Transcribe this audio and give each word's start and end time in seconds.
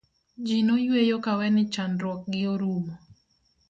ji 0.45 0.57
noyueyo 0.65 1.17
kawe 1.25 1.45
ni 1.53 1.63
chandruok 1.73 2.19
gi 2.31 2.41
orumo 2.53 2.93